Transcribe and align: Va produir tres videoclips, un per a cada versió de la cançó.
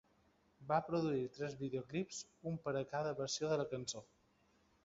Va 0.71 0.79
produir 0.87 1.27
tres 1.35 1.53
videoclips, 1.59 2.23
un 2.53 2.57
per 2.65 2.75
a 2.81 2.85
cada 2.95 3.15
versió 3.23 3.51
de 3.53 3.63
la 3.63 3.71
cançó. 3.75 4.07